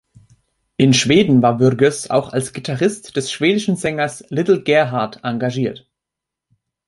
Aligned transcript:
In 0.77 0.95
Schweden 0.95 1.43
war 1.43 1.59
Würges 1.59 2.09
auch 2.09 2.33
als 2.33 2.53
Gitarrist 2.53 3.15
des 3.15 3.31
schwedischen 3.31 3.75
Sängers 3.75 4.23
Little 4.29 4.63
Gerhard 4.63 5.19
engagiert. 5.23 5.87